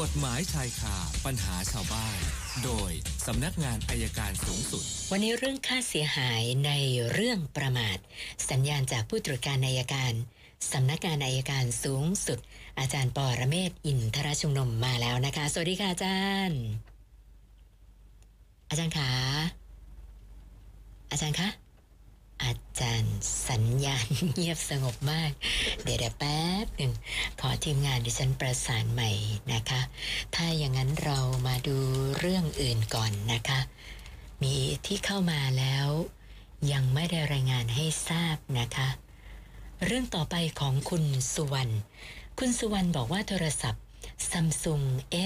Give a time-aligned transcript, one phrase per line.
[0.00, 2.18] กฎหมายชายคาปัญหาชาวบ้าน
[2.64, 2.90] โดย
[3.26, 6.70] สำนักงานอายการสูงสุด วันนี้เรื่องค่าเสียหายใน
[7.12, 7.98] เรื่องประมาท
[8.50, 10.12] สัญญาณจากผู้ตรวจการอายการ
[10.72, 12.38] สำนักงานอายการสูงสุด
[12.78, 16.60] อาจารย์ปอระเมศอินทรชุมนมมาแล้วนะคะ สวัสดีค่ะอาจารย์
[18.70, 19.10] อาจารย์คะ
[21.10, 21.48] อาจารย์คะ
[22.42, 23.18] อาจารย์
[23.48, 25.30] สัญญาณเงียบสงบมาก
[25.82, 26.92] เดี๋ยวแป๊บหนึ่ง
[27.40, 29.10] ขอทีมงานดิฉันประสานใหม่
[29.52, 29.80] นะคะ
[30.34, 31.76] ถ้าอย่างนั้นเรามาดู
[32.18, 33.60] เรื่องอื่นก่อนนะคะ
[34.42, 34.54] มี
[34.86, 35.88] ที่เข้ามาแล้ว
[36.72, 38.88] ยังไม่ได้รายงานให้ทราบนะคะ
[39.84, 41.04] เรื่องต่อไปของคุณ
[41.34, 41.72] สุวรรณ
[42.38, 43.82] คุณสุวรรณบอกว่าโทรศัพท์
[44.30, 44.84] Samsung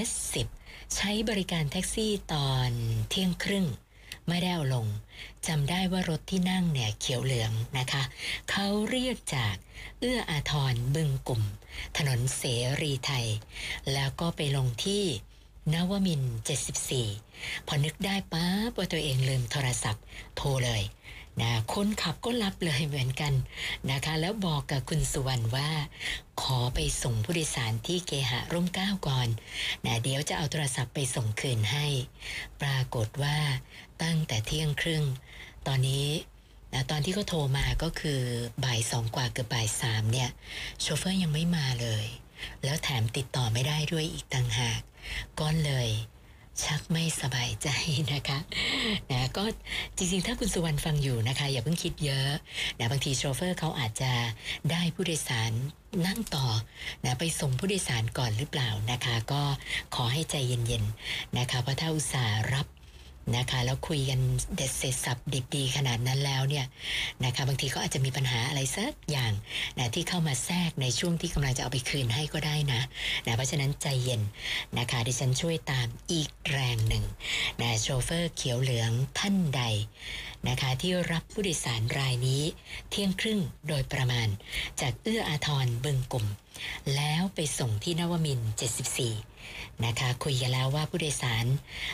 [0.09, 0.48] S10
[0.95, 2.70] ใช้บริการแท็กซี่ตอน
[3.09, 3.66] เที่ยงครึ่ง
[4.28, 4.87] ไม่ได้เอาลง
[5.46, 8.02] จำได้ว่ารถที่นั่งเนี่ยเขียวเหลืองนะคะ
[8.51, 9.55] เขาเรียกจาก
[10.01, 11.42] เอื้ออาทรบึงกลุ่ม
[11.96, 12.42] ถนนเส
[12.80, 13.27] รีไทย
[13.92, 15.05] แล้วก็ไปลงที่
[15.73, 16.23] นวมิน
[16.95, 20.04] 74 พอนึกได้ป๊าบว่าตัวเองลืมโทรศัพท์
[20.37, 20.82] โทรเลย
[21.40, 23.32] นะคนขับก็รับเลยเหมือนกัน
[23.90, 25.71] นะคะ แล้วบอกกับคุณสุวรรณว่า
[26.43, 29.29] ขอไปส่งผู้โดยสารที่เกหะร่มเก้าก่อน
[29.85, 31.87] นะเดี๋ยวจะเอาโทรศัพท์ไปส่งคืนให้
[32.63, 33.38] ปรากฏว่า
[34.02, 35.04] ตั้งแต่เที่ยงครึ่ง
[35.66, 36.09] ตอนนี้
[36.73, 38.21] นะตอนที่เขาโทรมาก็คือ
[38.65, 40.30] บ่ายสองกว่าเกือบบ่ายสามเนี่ย
[40.80, 42.07] โชเฟอร์ยังไม่มาเลย
[42.65, 44.80] แล้วแถมติดต่อไม่ได้ด้วยอีกต่างหาก
[45.41, 45.88] ก็เลย
[46.63, 47.69] ชักไม่สบายใจ
[48.13, 48.38] นะคะ
[49.10, 49.45] นะก็
[49.97, 52.29] จริงๆ ถ้าคุณสุวรรณฟังอยู่นะคะ อย่าเพิ่งคิดเยอะ
[52.79, 54.13] นะบางทีโชเฟอร์เขาอาจจะ
[54.71, 55.52] ได้ผู้โดยสาร
[56.07, 56.47] นั่งต่อ
[57.05, 59.43] นะไปส่งผู้โดยสารก่อนหรือเปล่านะคะ ก็
[59.95, 62.66] ขอให้ใจเย็นๆนะคะเพราะถ้าอุตส่าห์รับ
[63.36, 64.20] นะคะแล้วคุยกัน
[64.56, 66.66] เด็ดเสร็จสับดิบดีขนาดนั้นแล้วเนี่ย
[67.25, 69.32] นะคะบางทีก็อาจจะมีปัญหาอะไรสักอย่าง
[69.78, 72.80] นะที่เข้ามาแทรกในช่วงที่กำลังจะเอาไปคืนให้ก็ได้นะ
[73.26, 74.22] นะเพราะฉะนั้นใจเย็น
[74.78, 77.04] นะคะดิฉันช่วยตามอีกแรงหนึ่ง
[77.60, 79.62] นะโชเฟอร์เขียวเหลืองท่านใด
[80.48, 82.42] นะคะที่รับผู้โดยสารรายนี้
[82.91, 84.28] เที่ยงครึ่งโดยประมาณ
[84.80, 86.26] จากเอื้ออาทรบึงกลุ่ม
[86.96, 88.50] แล้วไปส่งที่นวมินทร์
[89.16, 91.46] 74 นะคะ คุยกันแล้วว่าผู้โดยสาร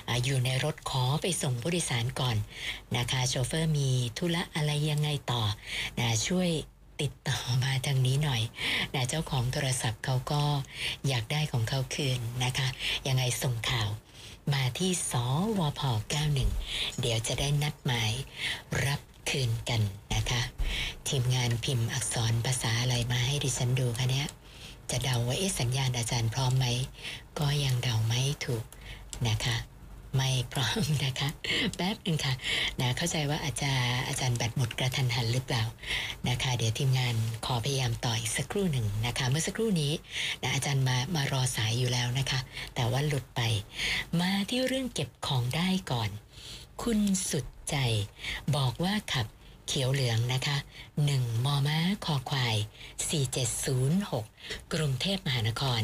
[0.08, 2.36] ออยู่ในรถขอไปส่งผู้โดยสารก่อน
[2.96, 3.88] นะคะโชเฟอร์มี
[4.18, 5.42] ธุระอะไรยังไงต่อ
[5.98, 6.50] นะช่วย
[7.00, 8.42] ติดต่อมาทางนี้หน่อย
[8.94, 10.42] นะเจ้าของโทรศัพท์เขาก็
[11.08, 12.68] อยากได้ของเขาคืนนะคะ
[13.08, 13.90] ยังไงส่งข่าว
[14.52, 15.12] มาที่ส
[15.58, 15.80] วพ
[16.40, 18.12] 91 เดี๋ยวจะได้นัดหมาย
[18.86, 19.80] รับคืนกัน
[20.14, 20.42] นะคะ
[21.08, 24.28] ทีมงานพิมพ์อักษรภาษาอะไรมาให้ดิฉันดูคะเนี่ย
[24.90, 26.66] จะเดาว่าเอ๊ะสัญญาณอาจารย์พร้อมไหม
[27.38, 28.64] ก็ยังเดาไม่ถูก
[29.28, 29.56] นะคะ
[30.16, 31.28] ไม่พร้อมนะคะ
[31.76, 32.34] แป๊บหนึ่งค่ะ
[32.80, 35.64] นะเข้าใจว่าอาจารย์อาจารย์แบตหมดกระทันหันหรือเปล่า
[36.28, 37.14] นะคะ เดี๋ยวทีมงาน
[37.46, 39.92] ขอพยายามต่ออีกสักครู่หนึ่งนะคะ เมื่อสักครู่นี้
[40.42, 42.40] นะอาจารย์มามารอสายอยู่แล้วนะคะ
[42.74, 43.40] แต่ว่าหลุดไป
[44.20, 46.10] มาที่เรื่องเก็บของได้ก่อน
[46.82, 47.00] คุณ
[47.30, 47.76] สุดใจ
[48.56, 49.26] บอกว่าขับ
[49.66, 50.56] เขียวเหลืองนะคะ
[51.00, 52.56] 1 มอม้าคอควาย
[53.44, 55.82] 4706 กรุงเทพมหานคร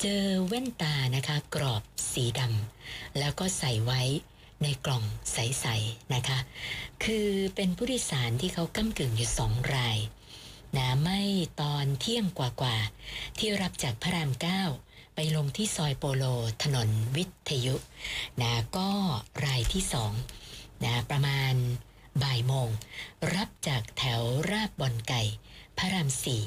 [0.00, 1.82] เจอแว่นตานะคะ กรอบ
[2.12, 2.79] สีดำ
[3.18, 4.02] แล้วก็ใส่ไว้
[4.62, 6.38] ในกล่องใสๆนะคะ
[7.04, 9.98] คือเป็นผู้โดยสารที่เขาก้ากึ่งอยู่สองราย
[10.76, 11.20] นะไม่
[11.60, 14.62] ตอนเที่ยงกว่าๆที่รับจากพระรามเก้า
[15.14, 16.24] ไปลงที่ซอยโปโล
[16.62, 17.74] ถนนวิทยุ
[18.40, 18.90] นะก็
[19.46, 20.12] รายที่สอง
[20.84, 21.54] นะประมาณ
[22.22, 22.68] บ่ายโมง
[23.34, 25.22] รับจากแถวราบบอนไก่
[25.78, 26.42] พระรามสี่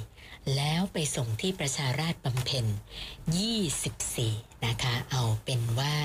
[0.55, 2.65] แล้วไปส่งที่ประชาราชบำเพ็ญ
[3.85, 5.95] 24 นะคะ เอาเป็นว่า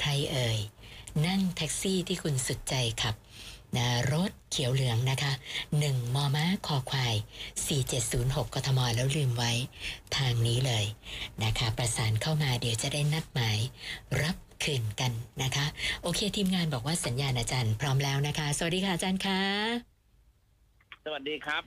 [0.00, 0.58] ใครเอ่ย
[1.26, 3.14] นั่งแท็กซี่ที่คุณสุดใจขับ
[3.76, 5.32] นะรถเขียวเหลืองนะคะ
[5.74, 7.14] 1 มอม้าคอควาย
[7.84, 9.52] 4706 กทม แล้วลืมไว้
[10.16, 10.84] ทางนี้เลย
[11.44, 13.58] นะคะ ประสานเข้ามาเดี๋ยวจะได้นัดหมาย
[14.22, 15.66] รับคืนกันนะคะ
[16.02, 19.91] โอเคทีมงานบอกว่าสัญญาณอาจารย์พร้อมแล้วนะคะ สวัสดีค่ะอาจารย์คะ
[21.06, 21.62] สวัสดีครับ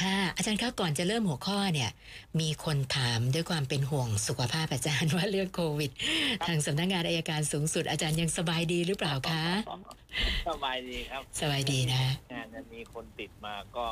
[0.00, 1.90] ค่ะ อาจารย์คะก่อนจะเริ่มหัวข้อเนี่ย
[2.40, 5.90] มีคนถามด้วยความเป็นห่วงสุขภาพอาจารย์ว่าเรื่องโควิด
[6.46, 9.44] ทางสำนักงานอายการสูงสุดอาจารย์ยังสบายดีหรือเปล่าคะ
[10.48, 12.02] สบายดีครับ สบายดีนะ
[12.32, 13.86] งานจะมีคนติดมาก็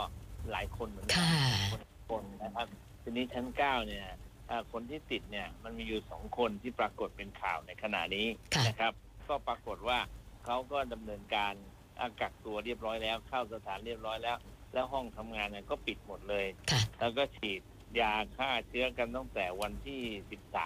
[0.52, 1.34] หลายคนเหมือนกัค่ะ
[1.72, 2.66] คนคนนะครับ
[3.02, 4.06] ทีนี้ชั้นเก้าเนี่ย
[4.49, 8.92] เอ่อคนที่ติดเนี่ยมันมีอยู่สองคนที่ปรากฏเป็นข่าวในขณะนี้ค่ะนะครับ
[9.28, 9.99] ก็ปรากฏว่า
[10.44, 11.54] เขาก็ดำเนินการ
[12.00, 14.37] อะกักตัวเรียบร้อยแล้ว เข้าสถานเรียบร้อยแล้ว
[14.76, 17.61] แล้วห้องทำงานเนี่ยก็ปิดหมดเลยค่ะแล้วก็ฉีด
[18.00, 20.00] ยาฆ่าเชื้อกันตั้งแต่วันที่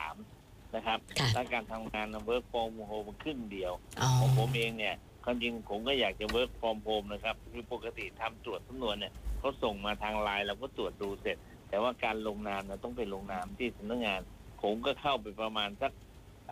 [0.05, 11.37] 13นะครับค่ะและการทำงาน work from home ครึ่งเดียวอ๋อของผมเองเนี่ยความจริงผมก็อยากจะ work from home นะครับคือปกติทำตรวจสำนวนเนี่ยเขาส่งมาทางไลน์เราก็ตรวจดูเสร็จ
[11.69, 14.21] แต่ว่าการลงนามเราต้องไปลงนามที่สำนักงาน
[14.63, 15.93] ผมก็เข้าไปประมาณสัก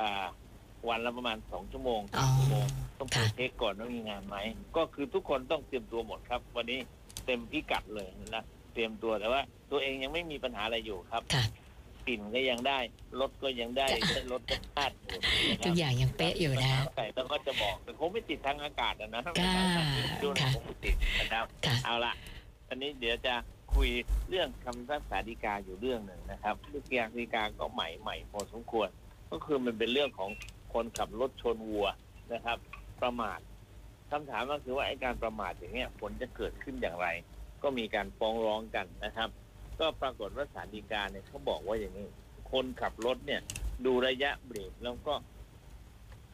[0.00, 0.26] อ่า
[0.88, 2.66] วันละประมาณสองชั่วโมงอ๋อสามชั่วโมง
[2.98, 4.36] ต้องไปค่ะเช็คก่อนว่ามีงานไหม
[4.76, 6.80] ก็คือทุกคนต้องเตรียมตัวหมดครับ วันนี้
[7.26, 8.44] เต็มพิกัดเลยนะ
[8.74, 11.44] เตรียมตัวแต่ว่า ตัวเองยังไม่มีปัญหาอะไรอยู่ครับค่ะ
[12.08, 12.78] กลิ่นก็ยังได้
[13.20, 13.86] รสก็ยังได้
[14.16, 15.18] จ้ะรถก็พลาดอยู่
[15.50, 19.32] นะคทุรับกอย่างยังเป๊ะอยู่นะ แต่เราก็จะบอกแต่คงไม่ติดทางอากาศอะนะค่ะ
[20.22, 22.14] ดูนะค่ะคงไม่ติดนะครับ ค่ะ เอาละ
[22.68, 23.34] อันนี้เดี๋ยวจะ
[23.74, 23.88] คุย
[24.28, 28.88] เรื่องคำพิพากษาฎีกาอยู่เรื่องหนึ่งนะครับเรื่องยางฎีกาก็ใหม่ใหม่พอสมควร
[29.30, 30.30] ก็คือมันเป็นเรื่องของ
[30.72, 31.86] คนขับรถชนวัว
[32.32, 32.58] นะครับ
[33.02, 33.38] ประมาท
[34.10, 37.06] คำถามก็คือว่าไอ้การประมาทอย่างเงี้ยผลจะเกิดขึ้นอย่างไร
[37.62, 39.28] ก็มีการฟ้องร้องกันนะครับ
[39.80, 42.08] ก็ปรากฏว่าศาลฎีกาเนี่ยเขาบอกว่าอย่างนี้
[42.52, 43.40] คนขับรถเนี่ย
[43.86, 45.14] ดูระยะเบรกแล้วก็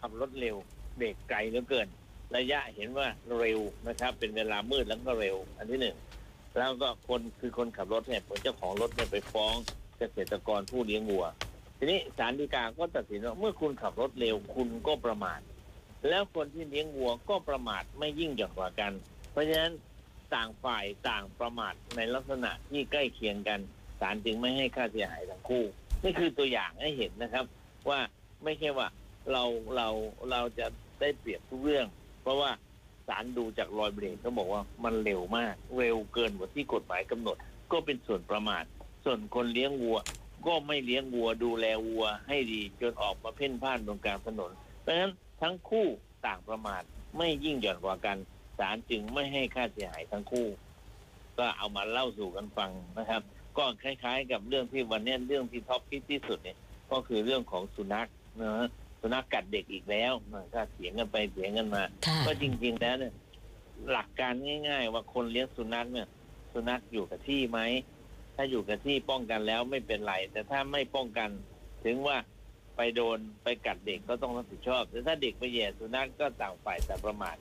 [0.00, 0.56] ขับรถเร็ว
[0.96, 1.88] เบรกไกลเหลือเกิน
[2.36, 3.06] ระยะเห็นว่า
[3.38, 5.96] เร็วนะครับ เป็นเวลามืดแล้วก็เร็ว อันที่หนึ่ง
[6.56, 9.54] แล้วก็คนคือคนขับรถเนี่ยผลเจ้าของรถเนี่ยไปฟ้อง
[9.98, 11.24] เกษตรกรผู้เลี้ยงวัว
[11.78, 15.40] ทีนี้ศาลฎีกาก็ตัดสินว่าเมื่อคุณขับรถเร็วคุณก็ประมาท
[16.08, 18.92] แล้วคนที่เลี้ยงวัวก็ประมาทไม่ยิ่งหย่อนกว่ากัน
[19.30, 19.72] เพราะฉะนั้น
[20.34, 23.60] ต่างฝ่ายต่างประมาทในลักษณะที่ใกล้เคียงกัน
[24.00, 25.64] ศาลจึงไม่ให้ค่าเสียหายทั้งคู่
[26.02, 27.44] นี่คือตัวอย่างให้เห็นนะครับ
[27.88, 28.00] ว่า
[28.44, 28.88] ไม่ใช่ว่า
[29.32, 29.44] เรา
[29.76, 29.88] เรา
[30.30, 30.66] เราจะ
[31.00, 31.86] ได้เปรียบทุกเรื่อง
[32.22, 32.50] เพราะว่า
[33.08, 37.36] ศาลดูจากรอยเบรกเขาบอกว่ามันเร็วมาก เร็วเกินกว่าที่กฎหมายกำหนด
[37.72, 38.64] ก็เป็นส่วนประมาท
[39.04, 39.98] ส่วนคนเลี้ยงวัว
[40.46, 44.50] ก็ไม่เลี้ยงวัวดูแลวัวให้ดีจนออกมาเพ่นพ่านตรงกลางถนน
[44.82, 45.86] เพราะฉะนั้น ทั้งคู่
[46.26, 46.82] ต่างประมาท
[47.18, 48.16] ไม่ยิ่งหย่อนกว่ากัน
[48.58, 50.46] ศาลจึงไม่ให้ค่าเสียหายทั้งคู่
[51.38, 53.22] ก็เอามาเล่าสู่กันฟังนะครับ
[53.58, 56.56] ก็คล้าย ๆ กับเรื่องที่วันเนี้ยเรื่องที่ท็อปพิที่สุดเนี่ย
[56.90, 58.08] ก็คือเรื่องของสุนัข
[58.42, 58.66] นะ
[59.00, 63.12] สุนัขกัดเด็กอีกแล้วนะก็เถียงกันไปเถียงกันมาค่ะก็จริง ๆ แล้วเนี่ย
[63.90, 64.32] หลักการ
[64.68, 66.08] ง่าย ๆ ว่าคนเลี้ยงสุนัขเนี่ย
[66.52, 67.60] สุนัขอยู่กับที่ไหม
[68.34, 71.30] ถ้าอยู่กับที่ป้องกันแล้วไม่เป็นไร แต่ถ้าไม่ป้องกัน
[71.84, 72.16] ถึงว่า
[72.76, 77.36] ไปโดนไปกัดเด็กก็ต้องรับผิดชอบแต่ถ้าเด็กไปแย่สุนัขก็ต่างฝ่ายแต่างประมาท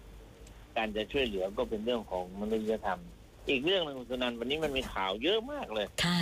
[0.75, 3.01] การจะช่วยเหลือก็เป็นเรื่องของมนุษยธรรม
[3.49, 6.19] อีกเรื่องหนึ่งคุณสุนันท์วันนี้มันมีข่าวเยอะมากเลย ค่ะ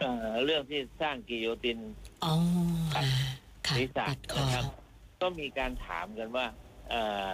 [0.00, 1.78] เอ่อเรื่องที่สร้างกิโยติน
[2.24, 2.34] อ๋อ
[2.94, 3.02] ค่ะ
[3.66, 4.64] ค่ะศีรษะตัดคอนะครับ
[5.22, 6.46] ก็มีการถามกันว่า
[6.88, 7.30] เอ่อ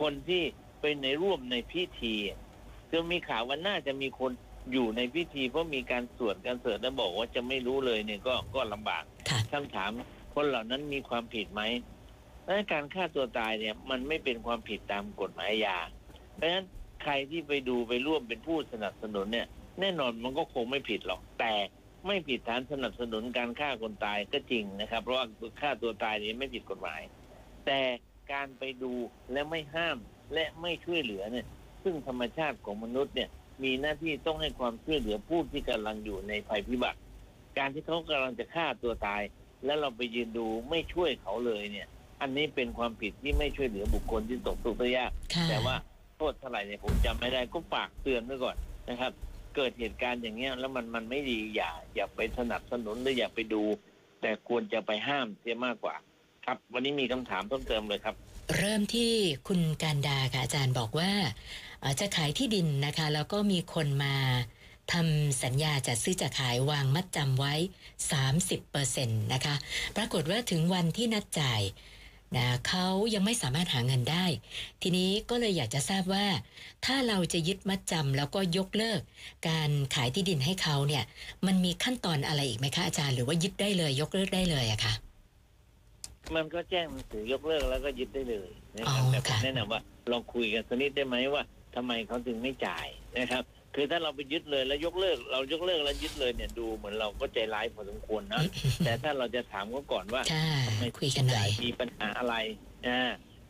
[0.00, 0.42] คนที่
[0.80, 2.14] เป็นในร่วมในพิธี
[2.90, 4.32] คือมีข่าวว่าน่าจะมีคน
[4.72, 9.90] อยู่ในพิธีเพราะมีการสวดการเสริฐแล้วบอกว่าจะไม่รู้เลยเนี่ยก็ก็ลำบากค่ะคำถาม
[10.34, 11.62] คนเหล่านั้นมีความผิดไหม
[12.44, 15.78] และการฆ่าตัวตายเนี่ยมันไม่เป็นความผิดตามกฎหมายอา
[16.34, 16.64] เพราะฉะนั้น
[17.02, 19.46] ใครที่ไปดูไปร่วมเป็นผู้สนับสนุนเนี่ย
[19.80, 21.54] แน่นอนมันก็คงไม่ผิดหรอกแต่
[22.06, 25.26] ไม่ผิดฐานสนับสนุนการฆ่าคนตายก็จริงนะครับ เพราะว่า
[25.60, 27.00] ฆ่าตัวตายนี่ไม่ผิดกฎหมาย
[27.66, 27.80] แต่
[28.32, 28.92] การไปดู
[29.32, 29.96] และไม่ห้าม
[30.34, 31.46] และไม่ช่วยเหลือเนี่ย
[31.82, 33.28] ซึ่งธรรมชาติของมนุษย์เนี่ย
[33.62, 36.98] มีหน้าที่ต้องให้ความช่วยเหลือผู้ที่กำลังอยู่ในภัยพิบัติ
[37.58, 39.22] การที่เขากำลังจะฆ่าตัวตาย
[39.64, 41.88] แล้วเราไปยืนดูไม่ช่วยเขาเลยเนี่ย
[42.20, 45.76] อันนี้เป็นความผิดที่ไม่ช่วยเหลือบุคคลที่ตกทุกข์ได้ยากค่ะแต่ว่า
[46.16, 48.56] โทษเท่าไหร่เนี่ยผมจำไม่ได้ก็ฝากเตือนไว้ก่อน
[48.88, 49.12] นะครับ
[49.56, 53.62] เกิดเหตุการณ์อย่างเงี้ยแล้วมันมันไม่ดีอย่าอย่าไปสนับสนุนหรืออย่าไปดู
[54.20, 55.94] แต่ควรจะไปห้ามเสียมากกว่า
[56.46, 58.14] ครับ วันนี้มีคำถามเพิ่มเติมเลยครับ
[58.58, 59.12] เริ่มที่
[59.48, 61.10] คุณการดาค่ะอาจารย์บอกว่า
[61.80, 64.14] เอ่อจะขายที่ดินนะคะ แล้วก็มีคนมา
[64.92, 67.54] ทำสัญญาจัดซื้อจัดขายวางมัดจำไว้
[68.24, 69.54] 30%นะคะ
[69.96, 71.62] ปรากฏว่าถึงวันที่นัดจ่าย
[72.36, 74.26] นะเขายังไม่สามารถหาเงินได้
[74.82, 76.26] ทีนี้ก็เลยอยากจะทราบว่า
[76.84, 79.00] ถ้าเราจะยึดมัดจำแล้วก็ยกเลิก
[79.48, 81.04] การขายที่ดินให้เขาเนี่ย
[81.46, 84.92] มันมีขั้นตอนอะไรอีกไหมคะอาจารย์หรือว่ายึดได้เลย ยกเลิกได้เลยอะคะ
[86.34, 89.80] มันก็แจ้งหนังสือยกเลิกแล้วก็ยึดได้เลยนะครับอ๋อแต่ผมค่ะแนะนำว่า
[90.12, 91.42] ลองคุยกันสักนิดได้ไหมว่า
[91.74, 92.86] ทำไมเขาถึงไม่จ่าย
[93.18, 98.42] นะครับ คือถ้าเราไปยึดเลยแล้วยกเลิก เรายกเลิกแล้วยึดเลยเนี่ยดูเหมือนเราก็ใจร้ายพอสมควรนะ
[98.84, 102.34] แต่ถ้าเราจะถามเขาก่อนว่าค่ะทำไมคุยกันหน่อยมีปัญหาอะไร
[102.88, 103.02] อ่า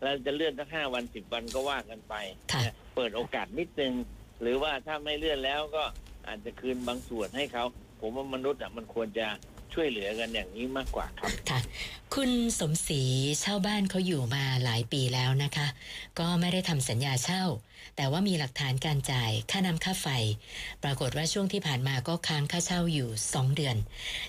[0.02, 2.14] แล้วจะเลื่อนสักห้าวันสิบวันก็ว่ากันไป
[2.52, 3.92] ค่ะนะเปิดโอกาสนิดนึง
[4.40, 5.84] หรือว่าถ้าไม่เลื่อนแล้วก็
[6.28, 7.64] อาจจะคืนบางส่วนให้เขา
[8.00, 9.26] ผมว่ามนุษย์อะมันควรจะ
[9.74, 11.60] ช่วยเหลือกันอย่างนี้มากกว่าครับค่ะ
[12.14, 13.02] คุณสมศรี
[13.40, 15.66] เช่าบ้านเขาอยู่มาหลายปีแล้วนะคะ
[16.18, 17.44] ก็ไม่ได้ทำสัญญาเช่า
[17.96, 20.08] แต่ว่ามีหลักฐานการจ่ายค่าน้ำค่าไฟ
[20.82, 23.76] ปรากฏว่าช่วงที่ผ่านมาก็ค้างค่าเช่าอยู่สองเดือน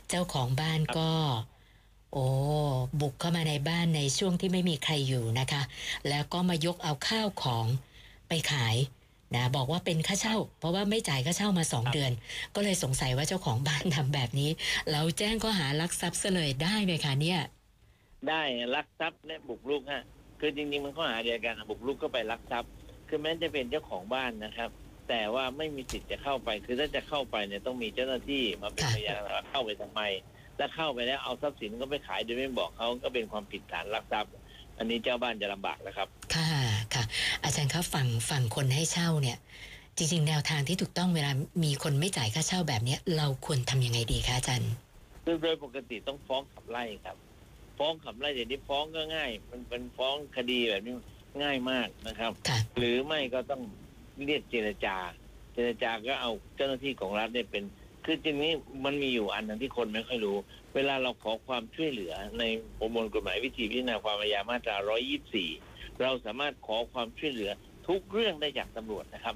[0.10, 1.12] เจ้าของบ้านก็
[2.14, 2.28] โอ้
[3.02, 5.62] บุกเข้ามาในบ้านในช่วงที่ไม่มีใครอยู่นะคะ
[6.10, 7.66] แล้วก็มายกเอาข้าวของ
[8.28, 8.75] ไปขาย
[9.34, 12.12] นะบอกว่าเป็นค่าเช่า เพราะว่าไม่จ่ายค่าเช่ามาสองครับเดือน
[12.55, 14.50] ก็เลยสงสัยว่าเจ้าของบ้านทำแบบนี้
[14.91, 17.39] เราแจ้งข้อหารักทรัพย์ซะเลยได้ไหมคะเนี่ย
[18.27, 18.41] ได้
[18.75, 20.03] ลักทรัพย์และบุกรุกฮะ
[20.39, 22.72] คือจริงๆมันข้อหาเดียวกันอะบุกรุกก็ไปลักทรัพย์
[23.08, 24.70] คือแม้จะเป็นเจ้าของบ้านนะครับ
[25.10, 30.01] แต่ว่าไม่มีสิทธิ์จะเข้าไป คือถ้าจะเข้าไปเนี่ยต้องมีเจ้าหน้าที่มาเป็นค่ะพยานว่าเข้าไปทำไม
[30.58, 34.32] แล้วเข้าไปแล้วเอาทรัพย์สินก็ไปขายโดยไม่บอกเขาก็เป็นความผิดฐานลักทรัพย์
[34.77, 36.45] อันนี้เจ้าบ้านจะลำบากนะครับ ค่ะค่ะอา
[37.56, 39.38] จารย์ครับฝั่งฝั่งคนให้เช่าเนี่ย
[39.98, 41.32] จริงๆ แนวทางที่ถูกต้องเวลา
[41.64, 44.72] มีคนไม่จ่ายค่าเช่าแบบเนี้ยเราควรทำยังไงดีคะอาจารย์
[45.26, 47.18] ซึ่งโดยปกติต้องฟ้องขับไล่ครับ
[47.78, 50.94] ฟ้องขับไล่เดี๋ยวนี้ฟ้องก็ง่าย มันเป็นฟ้องคดีแบบนี้
[51.44, 53.62] ง่ายมากนะครับค่ะหรือไม่ก็ต้อง
[54.26, 54.96] เรียกเจรจา
[55.54, 57.64] เจรจาก็เอาเจ้าหน้าที่ของรัฐเนี่ยเป็น
[58.06, 58.54] คือจริงนี้
[58.86, 60.38] มันมีอยู่อันหนึงที่คนไม่ค่อยรู้
[60.76, 62.44] เวลาเราขอความช่วยเหลือใน
[62.80, 64.76] ประมวลกฎหมายวิธีพิจารณาความอาญามาตรา
[65.30, 67.52] 124 เราสามารถขอความช่วยเหลือ
[67.88, 69.36] ทุกเรื่องได้จากตำรวจนะครับ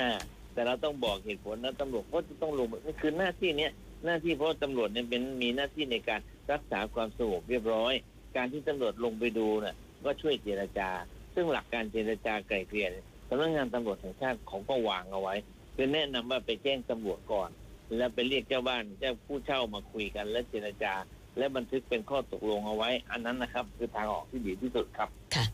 [0.00, 0.12] อ่า
[0.52, 3.72] แต่เราต้องบอกเหตุผลนะตำรวจก็จะต้องลงนี่คือหน้าที่เนี้ย
[4.04, 6.20] หน้าที่เพราะตำรวจเนี่ยเป็นมีหน้าที่ในการ
[6.52, 7.92] รักษาความสงบเรียบร้อย
[8.36, 10.90] การที่ตำรวจลงไปดูน่ะ ก็ช่วยเจรจา
[11.34, 12.88] ซึ่งหลักการเจรจาไกล่เกลี่ย
[13.28, 15.34] สำนักงานตำรวจแห่งชาติเขาก็วางเอาไว้
[15.74, 17.50] คือแนะนำว่าไปแจ้งตำรวจก่อน
[17.96, 20.94] แล้วไปเรียกเจ้าบ้านเจ้าผู้เช่ามาคุยกัน และเจรจา
[21.38, 25.44] และบันทึกเป็นข้อตกลงเอาไว้ อันนั้นนะครับ คือทางออกที่ดีที่สุดครับค่ะ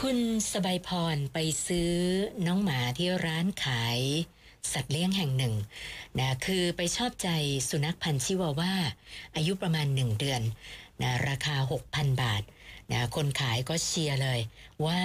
[0.00, 0.18] คุณ
[0.52, 1.92] สบายพรไปซื้อ
[2.46, 3.98] น้องหมาที่ร้านขาย
[4.72, 5.54] สัตว์เลี้ยงแห่งหนึ่ง
[6.18, 7.28] นะคือไปชอบใจ
[7.68, 8.74] สุนัขพันธุ์ชิวาว่า
[9.36, 10.42] อายุประมาณหนึ่งเดือน
[11.02, 11.56] นะราคา
[11.88, 12.42] 6,000 บาท
[12.90, 14.40] นะคนขายก็เชียร์เลย
[14.86, 15.00] ว่า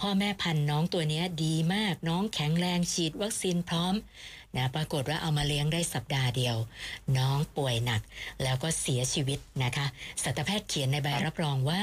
[0.00, 3.94] พ่อแม่พันธุ์น้องตัวนี้ดีมากน้องแข็งแรงฉีดวัคซีนพร้อม
[4.58, 6.56] นะปรากฏว่าเอามาเลี้ยงได้สัปดาห์เดียว
[7.18, 8.02] น้องป่วยหนัก
[8.42, 9.86] แล้วก็เสียชีวิตนะคะ
[10.22, 11.82] สัตวแพทย์เขียนในใบรับรองว่า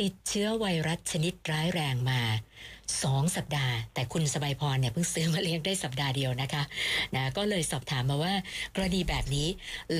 [0.00, 2.20] ติดเชื้อไวรัสชนิดร้ายแรงมา
[3.02, 6.62] สองสัปดาห์ แต่คุณสบายพรเนี่ยเพิ่งซื้อมาเลี้ยงได้สัปดาห์เดียวนะคะ
[7.14, 8.34] นะก็เลยสอบถามมาว่า
[8.74, 9.48] กรณีแบบนี้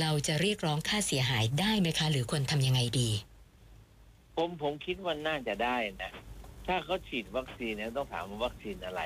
[0.00, 3.11] เราจะเรียกร้องค่าเสียหายได้ไหมคะ หรือควรทำยังไงดี
[4.37, 6.12] ผมผมคิดว่าน่าจะได้นะ
[6.66, 9.02] ถ้าเขาฉีดวัคซีนเนี่ยต้องถามว่าวัคซีนอะไร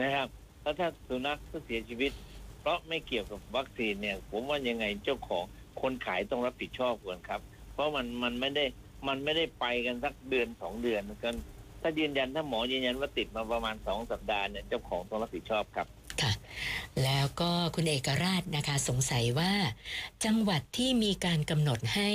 [0.00, 0.28] นะครับ
[0.62, 2.12] แล้วถ้าสุนัขเขาเสียชีวิต
[2.60, 5.44] เพราะไม่เกี่ยวกับวัคซีนเนี่ย ผมว่ายังไงเจ้าของ
[5.80, 7.40] คนขายต้องรับผิดชอบก่อนครับ
[7.72, 8.64] เพราะมันมันไม่ได้
[9.08, 11.36] มันไม่ได้ไปกันสักเดือนสองเดือนกัน
[11.82, 15.86] ถ้ายืนยันถ้าหมอยืนยันว่าติดมาประมาณสองสัปดาห์เนี่ยเจ้าของต้องรับผิดชอบครับ
[16.22, 16.32] ค่ะ
[17.04, 19.52] แล้วก็คุณเอกราชนะคะ สงสัยว่า
[20.24, 22.10] จังหวัดที่มีการกำหนดให้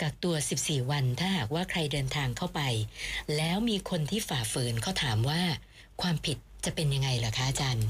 [0.00, 2.60] กักตัว 14 วันถ้าหากว่าใครเดินทางเข้าไป
[3.36, 5.42] แล้วมีคนที่ฝ่าฝืนเขาถามว่า
[6.02, 7.86] ความผิด จะเป็นยังไงล่ะคะอาจารย์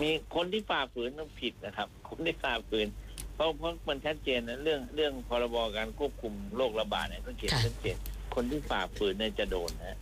[0.00, 2.86] มีคนที่ฝ่าฝืนต้องผิดนะครับ คนที่ฝ่าฝืน
[3.34, 7.96] เพราะเพราะมันชัดเจนนะเรื่องเรื่องพรบการควบคุมโรคระบาดเนี่ยต้องเขียนค่ะชัดเจน
[8.34, 9.98] คนที่ฝ่าฝืนเนี่ยจะโดนนะ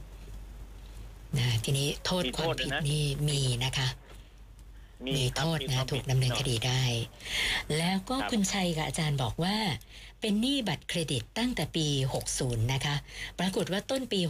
[1.39, 3.89] นะทีนี้โทษมีควาโทมษด้วยผิดนะนี่มีนะคะ
[5.07, 6.83] มีครับโทษมีนะความถูผิกดำเนินคดีหอยได้
[7.79, 9.57] แล้วก็ครับคุณชัยกับอาจารย์บอกว่า
[10.23, 11.87] เป็นหนี้บัตรเครดิตตั้งแต่ปี
[12.25, 12.95] 60 นะคะ
[13.39, 14.21] ปรากฏว่าต้นปี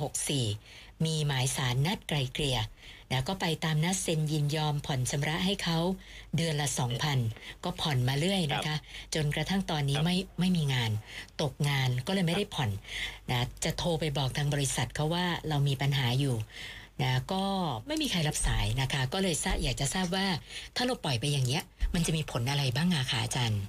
[0.48, 2.58] 64 มีหมายสารนัดไกลเกลี่ย
[3.10, 5.78] นะก็ไปตามนัดเซ็นยินยอมผ่อนชำระให้เขา
[6.36, 6.68] เดือนละ
[7.14, 8.76] 2,000 ก็ผ่อนมาเรื่อยนะคะ
[9.14, 10.90] จนกระทั่งตอนนี้ครับไม่ไม่มีงาน
[11.42, 12.70] ตกงานก็เลยไม่ได้ผ่อน
[13.30, 16.36] นะจะโทรไปบอกทางบริษัทเขาว่าเรามีปัญหาอยู่
[17.02, 17.44] นะก็
[17.86, 20.26] ไม่มีใครรับสายนะคะ ก็เลยทราบอยากจะทราบว่า
[20.76, 21.62] ถ้าเราปล่อยไปอย่างเงี้ย
[21.94, 23.62] มันจะมีผลอะไรบ้างอะคะอาจารย์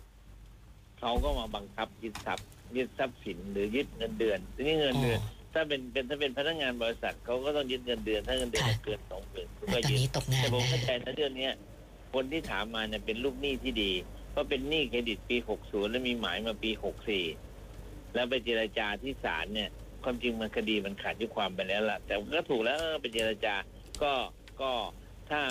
[1.04, 5.20] เขาก็มาบังคับยึดทรัพย์ยึดทรัพย์สินหรือยึดเงินเดือนทีนี้เงินอ๋อเดือน
[5.54, 11.54] ถ้าเป็นเป็นถ้าเป็นพนักงานบริษัทเขาก็ต้องยึดเงินเดือนถ้าเงินเดือนค่ะเกินสองหมื่นนะก็ตอนยึดนี้ตกงานแต่ผมนะเข้าใจนะเรื่องเนี้ย
[12.14, 13.92] คนที่ถามมาเนี่ยเป็นลูกหนี้ที่ดี
[14.32, 16.72] เพราะเป็นหนี้เครดิตปี60แล้วมีหมายมาปี
[17.44, 19.70] 64แล้วไปเจรจาที่ศาลเนี่ย
[20.04, 23.56] ความจริงมันคดีมันขาดยุความไปแล้วล่ะ แต่ก็ถูกแล้วเออไปเจรจา
[24.04, 24.14] ก็
[24.62, 24.72] ก็
[25.30, 25.42] ถ้า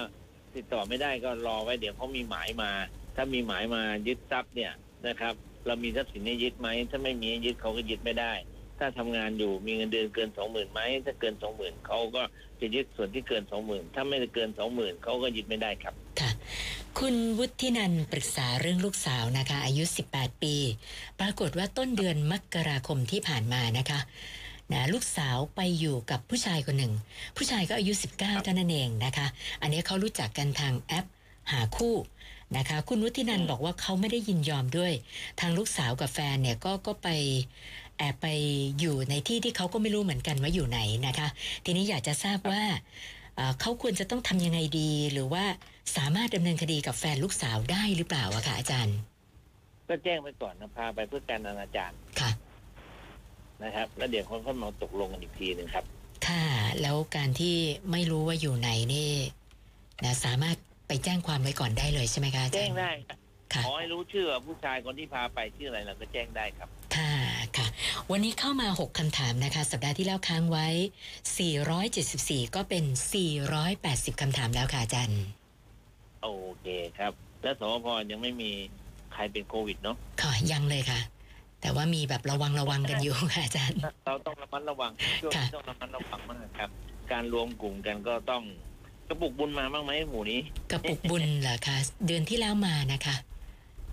[0.55, 2.71] ติดต่อไม่ได้ก็รอไว้เดี๋ยวเขามีหมายมา
[3.17, 4.73] ถ้ามีหมายมายึดทรัพย์เนี่ย
[5.07, 5.35] นะครับ
[5.67, 8.33] เรามีทรัพย์สินให้ยึดไหมถ้าไม่มียึดเขาก็ยึดไม่ได้
[8.79, 12.23] ถ้าทำงานอยู่มีเงินเดือนเกินสองหมื่นไหมถ้าเกินสองหมื่นเขาก็
[12.61, 16.31] จะยึดส่วนที่เกินสองหมื่นถ้าไม่ได้เกินสองหมื่นเขาก็ยึดไม่ได้ครับค่ะ
[16.99, 20.55] คุณวุฒินันปรึกษาเรื่องลูกสาวนะคะ อายุ 18 ปี
[21.21, 24.01] ปรากฏว่าต้นเดือนมกราคมที่ผ่านมานะคะ
[24.73, 26.93] นะลูกสาวไปอยู่กับผู้ชายคนหนึ่ง
[27.37, 29.27] ผู้ชายก็อายุ 19เท่านั้นเองนะคะ
[29.63, 31.07] อันนี้เขารู้จักกันทางแอป
[31.53, 31.95] หาคู่
[32.57, 34.93] นะคะ คุณวุฒินันท์บอกว่าเขาไม่ได้ยินยอมด้วย
[35.41, 37.09] ทางลูกสาวกับแฟนเนี่ยก็ก็ไป
[37.99, 38.27] แอบไป
[38.81, 41.29] อยู่ในที่ที่เขาก็ไม่รู้เหมือนกันว่าอยู่ไหนนะคะ
[41.65, 42.63] ทีนี้อยากจะทราบว่า
[43.37, 45.45] เอ่อเขาควรจะต้องทำยังไงดี หรือว่า
[45.97, 48.97] สามารถดำเนินคดีกับแฟนลูกสาวได้หรือเปล่าอะคะอาจารย์
[49.89, 52.31] ก็แจ้งไปก่อนนะพาไปเพื่อการอนาจารค่ะ
[53.65, 55.85] นะครับ แล้วเดี๋ยวคนเขามาตกลงกันอีกทีหนึ่งครับ
[56.27, 56.47] ค่ะ
[56.81, 57.57] แล้วการที่
[57.91, 59.13] ไม่รู้ว่าอยู่ไหนนี่
[60.05, 60.57] นะสามารถ
[60.93, 63.19] ไปแจ้งความไว้ก่อนได้เลยใช่ไหมคะอาจารย์ แจ้งได้ครับ
[63.55, 67.15] ค่ะขอให้รู้ชื่อว่าผู้ชายคนที่พาไปชื่ออะไรเราก็แจ้งได้ครับ ค่ะ
[67.57, 67.67] ค่ะ
[68.11, 70.69] วันนี้เข้ามา 6คำถามนะคะ สัปดาห์ที่แล้วค้างไว้
[71.77, 72.85] 474 ก็เป็น
[73.53, 75.23] 480คำถามแล้วค่ะอาจารย์
[76.23, 76.29] โอ
[76.61, 76.67] เค
[76.99, 78.51] ครับ และสวพยังไม่มี
[79.13, 81.01] ใครเป็นโควิดเนาะค่ะ ยังเลยค่ะ
[81.61, 86.71] แต่ว่ามีแบบระวังระวังกันอยู่ ค่ะอาจารย์ เราต้องระมัดระวังช่วงค่ะนี้ต้องระมัดระวังมากครับ
[87.13, 88.72] การรวมกลุ่มกันก็ต้องก
[89.13, 90.41] ระปุกบุญมาบ้างไหมหมู่นี้
[90.73, 91.77] กระปุกบุญเหรอคะ
[92.07, 93.17] เดือนที่แล้วมานะคะ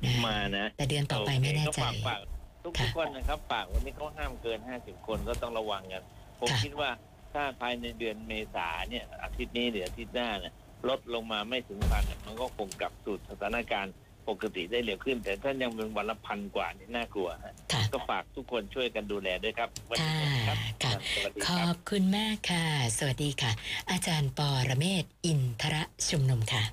[0.03, 2.19] นะมานะแต่เดือนต่อไปไม่แน่ใจโอเคก็ฝากฝาก
[2.63, 6.03] ทุกค่ะทุกคนนะครับฝากวันนี้เขาห้ามเกินห้าสิบคนก็ต้องระวังกัน
[6.39, 6.89] ผมค่ะคิดว่า
[7.33, 10.53] ถ้าภายในเดือนเมษาเนี่ยอาทิตย์นี้หรืออาทิตย์หน้าเนี่ย
[10.89, 13.93] ลดลงมาไม่ถึงพันเนี่ยมันก็คงกลับสู่สถานการณ์
[14.29, 22.65] ปกติได้เร็วขึ้น แต่ถ้ายังเป็นวันละพันกว่านี่น่ากลัวฮะค่ะก็ฝากทุกคนช่วยกันดูแลด้วยครับวันนี้ครับค่ะสวัสดีขคอรับบคุณมากค่ะ
[22.97, 23.51] สวัสดีค่ะ
[23.91, 26.63] อาจารย์ปอระเมศวร์อินทระชุมนุมค่ะ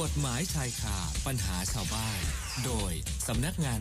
[0.00, 0.96] กฎหมายชายคา
[1.26, 2.20] ปัญหาชาวบ้าน
[2.64, 2.92] โดย
[3.28, 3.76] สำนักงาน